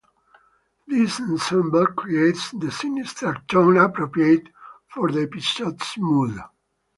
This 0.87 1.19
ensemble 1.19 1.85
creates 1.85 2.49
the 2.53 2.71
sinister 2.71 3.37
tone 3.47 3.77
appropriate 3.77 4.49
for 4.89 5.11
the 5.11 5.21
episode's 5.31 5.93
mood. 5.99 6.39